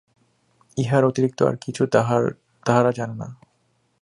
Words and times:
ইহার 0.77 1.03
অতিরিক্ত 1.05 1.39
আর 1.43 1.55
কিছু 1.61 1.83
তাহারা 2.65 2.91
জানে 2.91 3.15
না। 3.15 3.27